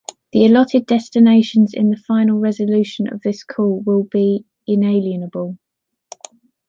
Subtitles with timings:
[0.33, 5.59] The allotted destinations in the final resolution of this call will be inalienable.